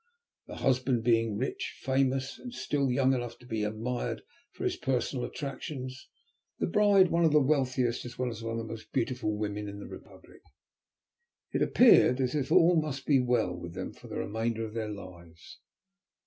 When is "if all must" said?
12.33-13.05